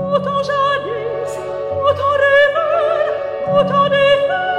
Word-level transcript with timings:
Autant 0.00 0.42
jadis, 0.42 1.32
autant 1.82 2.14
rêveur, 2.24 3.58
autant 3.58 3.88
défunt, 3.88 4.57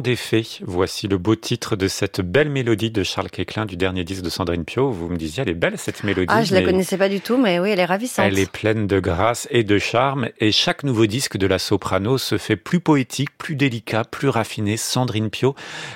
d'effets, 0.00 0.44
voici 0.62 1.08
le 1.08 1.16
beau 1.16 1.34
titre 1.34 1.76
de 1.76 1.88
cette 1.88 2.20
belle 2.20 2.50
mélodie 2.50 2.90
de 2.90 3.02
Charles 3.02 3.30
Quéclin 3.30 3.64
du 3.64 3.76
dernier 3.76 4.04
disque 4.04 4.22
de 4.22 4.28
Sandrine 4.28 4.64
Pio. 4.64 4.90
Vous 4.90 5.08
me 5.08 5.16
disiez, 5.16 5.42
elle 5.42 5.48
est 5.48 5.54
belle 5.54 5.78
cette 5.78 6.04
mélodie. 6.04 6.26
Ah, 6.28 6.44
je 6.44 6.54
la 6.54 6.62
connaissais 6.62 6.98
pas 6.98 7.08
du 7.08 7.20
tout, 7.20 7.38
mais 7.38 7.58
oui, 7.58 7.70
elle 7.70 7.80
est 7.80 7.86
ravissante. 7.86 8.26
Elle 8.26 8.38
est 8.38 8.50
pleine 8.50 8.86
de 8.86 9.00
grâce 9.00 9.48
et 9.50 9.64
de 9.64 9.78
charme, 9.78 10.28
et 10.40 10.52
chaque 10.52 10.84
nouveau 10.84 11.06
disque 11.06 11.38
de 11.38 11.46
la 11.46 11.58
soprano 11.58 12.18
se 12.18 12.36
fait 12.36 12.56
plus 12.56 12.80
poétique, 12.80 13.30
plus 13.38 13.56
délicat, 13.56 14.04
plus 14.04 14.28
raffiné. 14.28 14.76
Sandrine 14.76 15.30
Pio 15.30 15.54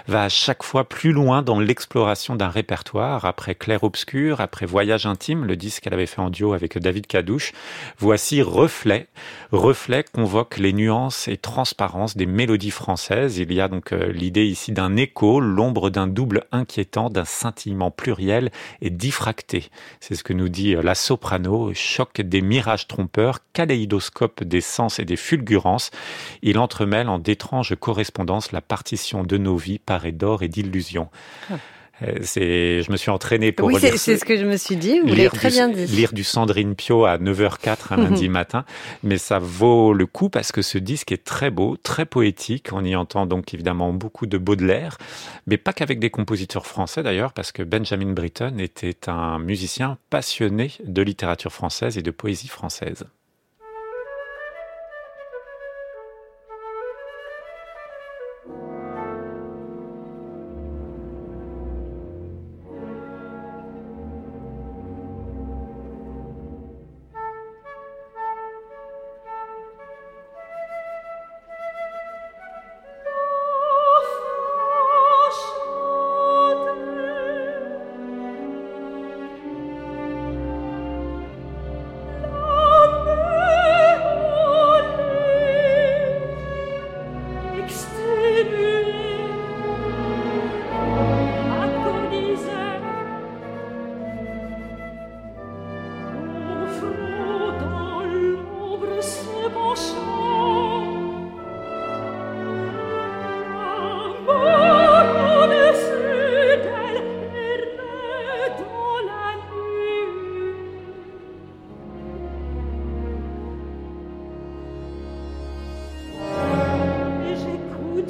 va 0.09 0.25
à 0.25 0.29
chaque 0.31 0.63
fois 0.63 0.89
plus 0.89 1.13
loin 1.13 1.43
dans 1.43 1.61
l'exploration 1.61 2.37
d'un 2.37 2.49
répertoire. 2.49 3.27
Après 3.27 3.55
Clair 3.55 3.85
Obscur, 3.85 4.41
après 4.41 4.65
Voyage 4.65 5.05
Intime, 5.05 5.45
le 5.45 5.57
disque 5.57 5.83
qu'elle 5.83 5.95
avait 5.95 6.07
fait 6.07 6.21
en 6.21 6.31
duo 6.31 6.55
avec 6.55 6.79
David 6.79 7.07
Cadouche, 7.07 7.53
voici 7.99 8.41
Reflet. 8.41 9.09
Reflet 9.53 10.05
convoque 10.11 10.57
les 10.57 10.73
nuances 10.73 11.29
et 11.29 11.37
transparences 11.37 12.17
des 12.17 12.27
mélodies 12.27 12.71
françaises. 12.71 13.37
Il 13.39 13.50
y 13.57 13.61
a 13.61 13.69
donc 13.69 13.93
euh, 13.93 14.13
l'idée 14.13 14.47
ici 14.47 14.73
d'un 14.73 14.97
écho, 14.97 15.41
l'ombre 15.41 15.91
d'un 15.91 16.07
double 16.07 16.45
inquiétant, 16.53 17.11
d'un 17.11 17.25
scintillement 17.25 17.91
pluriel 17.91 18.51
et 18.81 18.91
diffracté. 18.91 19.71
C'est 20.01 20.15
ce 20.15 20.25
que 20.25 20.33
nous 20.33 20.49
dit 20.49 20.75
euh, 20.75 20.83
la 20.83 20.95
soprano, 20.95 21.73
choc 21.75 22.21
des 22.21 22.41
mirages 22.41 22.87
trompeurs, 22.89 23.41
kaléidoscope 23.53 24.45
des 24.45 24.61
sens 24.61 24.99
et 24.99 25.05
des 25.05 25.17
fulgurances. 25.17 25.91
Il 26.43 26.59
entremêle 26.59 27.09
en 27.09 27.19
d'étranges 27.19 27.77
correspondances 27.77 28.53
la 28.53 28.61
partition 28.61 29.23
de 29.25 29.37
nos 29.37 29.57
vies 29.57 29.79
parée 29.79 30.13
d'or 30.13 30.43
et 30.43 30.49
d'illusions. 30.49 31.09
Ah. 31.51 31.55
Euh, 32.03 32.19
c'est, 32.23 32.83
je 32.83 32.91
me 32.91 32.97
suis 32.97 33.11
entraîné 33.11 33.53
pour 33.53 33.69
oui, 33.69 33.77
c'est 33.79 34.17
ce 34.17 34.25
que 34.25 34.37
je 34.37 34.45
me 34.45 34.57
suis 34.57 34.77
dit. 34.77 35.01
Vous 35.01 35.15
lire 35.15 35.33
très 35.33 35.49
du, 35.49 35.55
bien 35.55 35.69
dit. 35.69 35.87
Lire 35.87 36.13
du 36.13 36.25
Sandrine 36.25 36.75
Pio 36.75 37.05
à 37.05 37.19
9h04 37.19 37.77
un 37.91 37.97
lundi 37.97 38.29
matin, 38.29 38.65
mais 39.03 39.19
ça 39.19 39.39
vaut 39.39 39.93
le 39.93 40.07
coup 40.07 40.29
parce 40.29 40.53
que 40.53 40.63
ce 40.63 40.79
disque 40.79 41.13
est 41.13 41.25
très 41.25 41.51
beau, 41.51 41.77
très 41.77 42.07
poétique. 42.07 42.69
On 42.73 42.85
y 42.85 42.97
entend 42.97 43.27
donc 43.27 43.53
évidemment 43.55 43.93
beaucoup 43.93 44.27
de 44.27 44.39
Baudelaire, 44.39 44.99
mais 45.47 45.57
pas 45.57 45.73
qu'avec 45.73 45.99
des 45.99 46.11
compositeurs 46.11 46.67
français 46.67 47.03
d'ailleurs, 47.03 47.33
parce 47.33 47.53
que 47.53 47.63
Benjamin 47.63 48.13
Britten 48.13 48.61
était 48.61 49.09
un 49.09 49.39
musicien 49.39 49.99
passionné 50.09 50.73
de 50.85 51.03
littérature 51.03 51.53
française 51.53 51.99
et 51.99 52.03
de 52.03 52.11
poésie 52.11 52.49
française. 52.49 53.05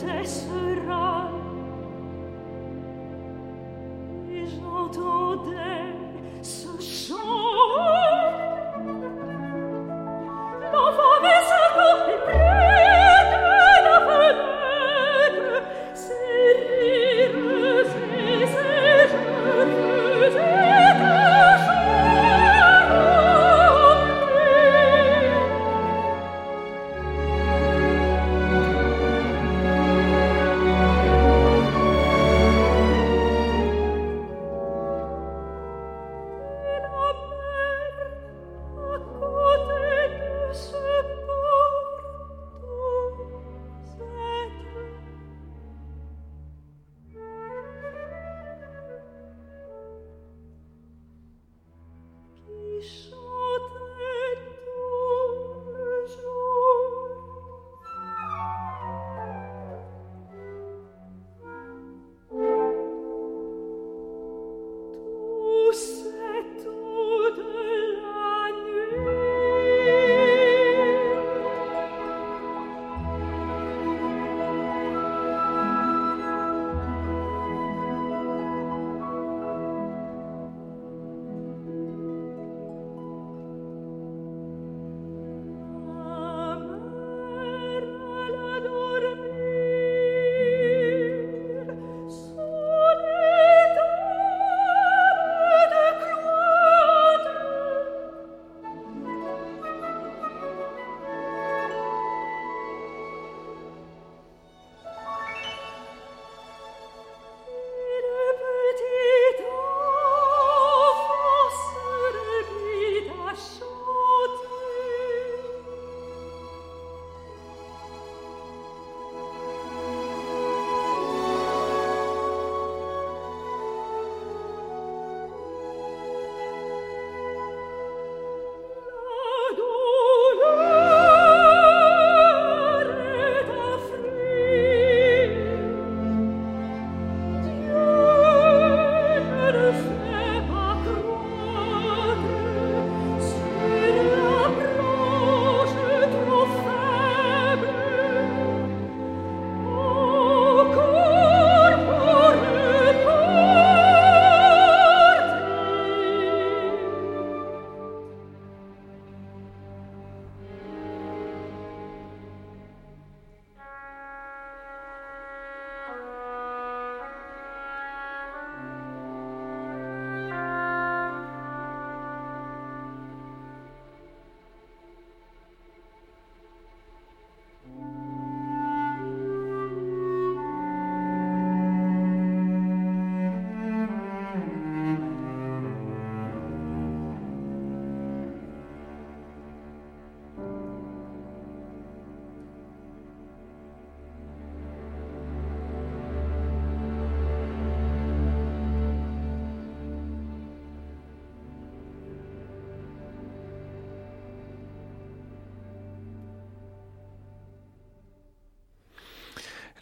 Dessen 0.01 0.70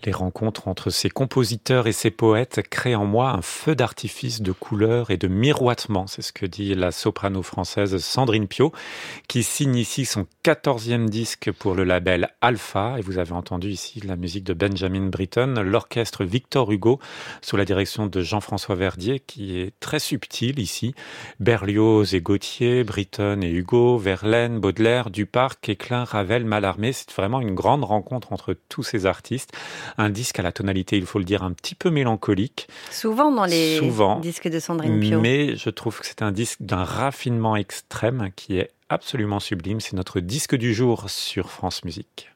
Les 0.09 0.15
rencontres 0.15 0.69
entre 0.69 0.88
ces 0.88 1.11
compositeurs 1.11 1.87
et 1.87 1.93
ces 1.93 2.11
poètes 2.11 2.62
créent 2.71 2.95
en 2.95 3.05
moi 3.05 3.29
un 3.29 3.43
feu 3.43 3.75
d'artifice 3.75 4.41
de 4.41 4.53
couleurs 4.53 5.11
et 5.11 5.19
de 5.19 5.29
miroitement. 5.29 6.07
C'est 6.07 6.23
ce 6.23 6.33
que 6.33 6.47
dit 6.47 6.75
la 6.75 6.93
soprano 6.93 7.43
française 7.43 7.99
Sandrine 7.99 8.49
Pio, 8.49 8.73
qui 9.29 9.43
signe 9.43 9.77
ici 9.77 10.07
son 10.07 10.27
quatorzième 10.43 11.11
disque 11.11 11.53
pour 11.53 11.75
le 11.75 11.85
label 11.85 12.31
Alpha. 12.41 12.95
Et 12.99 13.03
vous 13.03 13.19
avez 13.19 13.33
entendu 13.33 13.69
ici 13.69 14.00
la 14.00 14.17
musique 14.17 14.45
de 14.45 14.55
Benjamin 14.55 15.09
Britten, 15.09 15.61
l'orchestre 15.61 16.25
Victor 16.25 16.73
Hugo, 16.73 17.00
sous 17.43 17.59
la 17.59 17.67
direction 17.67 18.07
de 18.07 18.23
Jean-François 18.23 18.77
Verdier, 18.77 19.21
qui 19.21 19.61
est 19.61 19.75
très 19.79 19.99
subtil 19.99 20.59
ici. 20.59 20.95
Berlioz 21.38 22.15
et 22.15 22.23
Gauthier, 22.23 22.83
Britten 22.83 23.45
et 23.45 23.50
Hugo, 23.50 23.99
Verlaine, 23.99 24.59
Baudelaire, 24.59 25.11
Duparc, 25.11 25.69
Éclin, 25.69 26.05
Ravel, 26.05 26.47
Mallarmé. 26.47 26.95
C'est 26.95 27.12
vraiment 27.12 27.43
une 27.43 27.55
grande 27.55 27.85
rencontre 27.85 28.33
entre 28.33 28.57
tous 28.71 28.83
ces 28.83 29.05
artistes. 29.05 29.53
Un 29.99 30.11
disque 30.11 30.38
à 30.38 30.43
la 30.43 30.52
tonalité, 30.52 30.97
il 30.97 31.07
faut 31.07 31.19
le 31.19 31.25
dire, 31.25 31.43
un 31.43 31.52
petit 31.52 31.75
peu 31.75 31.90
mélancolique. 31.90 32.69
Souvent 32.90 33.33
dans 33.33 33.45
les 33.45 33.81
disques 34.21 34.49
de 34.49 34.61
Sandrine 34.61 35.00
Pio. 35.00 35.21
Mais 35.21 35.57
je 35.57 35.71
trouve 35.71 35.99
que 35.99 36.07
c'est 36.07 36.23
un 36.23 36.31
disque 36.31 36.62
d'un 36.62 36.85
raffinement 36.85 37.57
extrême 37.57 38.31
qui 38.37 38.59
est 38.59 38.71
absolument 38.88 39.40
sublime. 39.40 39.81
C'est 39.81 39.97
notre 39.97 40.21
disque 40.21 40.55
du 40.55 40.73
jour 40.73 41.11
sur 41.11 41.50
France 41.50 41.85
Musique. 41.85 42.31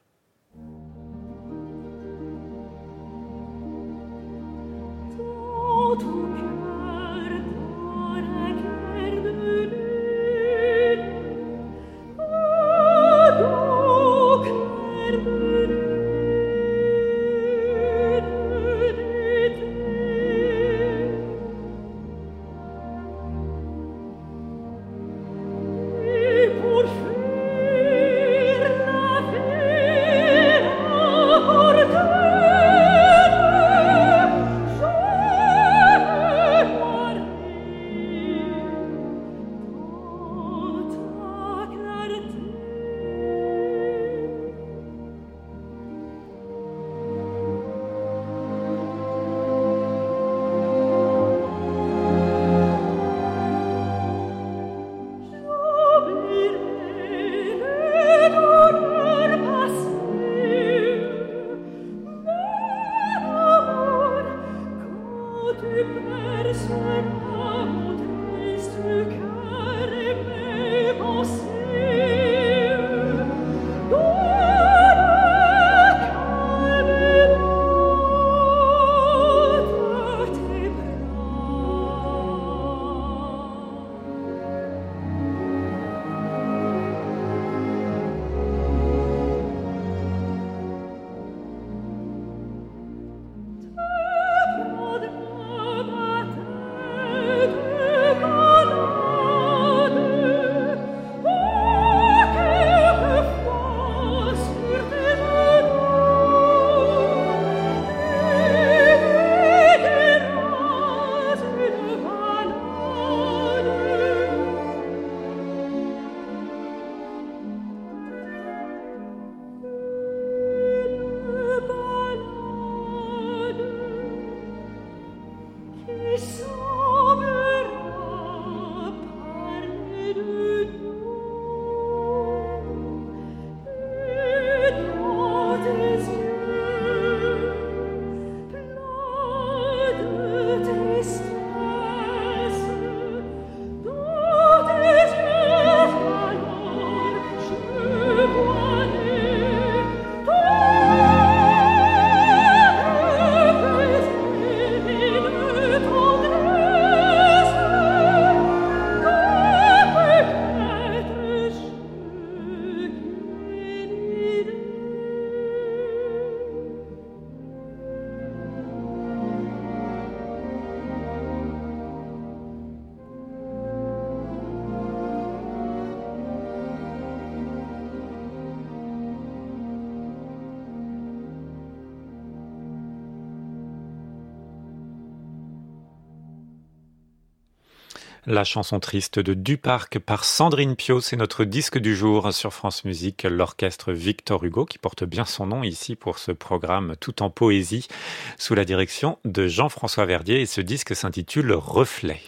La 188.25 188.45
chanson 188.45 188.79
triste 188.79 189.19
de 189.19 189.33
Duparc 189.33 189.99
par 189.99 190.23
Sandrine 190.23 190.77
Pio, 190.77 191.01
c'est 191.01 191.17
notre 191.17 191.43
disque 191.43 191.77
du 191.77 191.93
jour 191.93 192.31
sur 192.31 192.53
France 192.53 192.85
Musique, 192.85 193.23
l'orchestre 193.23 193.91
Victor 193.91 194.45
Hugo 194.45 194.63
qui 194.65 194.77
porte 194.77 195.03
bien 195.03 195.25
son 195.25 195.47
nom 195.47 195.61
ici 195.61 195.97
pour 195.97 196.19
ce 196.19 196.31
programme 196.31 196.95
tout 197.01 197.21
en 197.21 197.29
poésie 197.29 197.89
sous 198.37 198.55
la 198.55 198.63
direction 198.63 199.19
de 199.25 199.47
Jean-François 199.47 200.05
Verdier 200.05 200.39
et 200.39 200.45
ce 200.45 200.61
disque 200.61 200.95
s'intitule 200.95 201.51
Reflet. 201.51 202.21